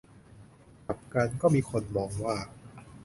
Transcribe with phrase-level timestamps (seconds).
[0.87, 2.35] กลับกัน ก็มีคนมองว่า